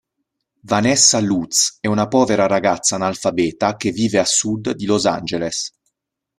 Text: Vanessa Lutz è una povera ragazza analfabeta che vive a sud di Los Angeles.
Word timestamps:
Vanessa 0.61 1.19
Lutz 1.19 1.77
è 1.79 1.85
una 1.85 2.07
povera 2.07 2.47
ragazza 2.47 2.95
analfabeta 2.95 3.75
che 3.75 3.91
vive 3.91 4.17
a 4.17 4.25
sud 4.25 4.71
di 4.71 4.85
Los 4.87 5.05
Angeles. 5.05 5.69